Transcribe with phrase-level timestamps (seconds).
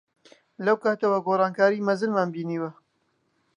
[0.65, 2.69] لەو کاتەوە گۆڕانکاریی مەزنمان بینیوە.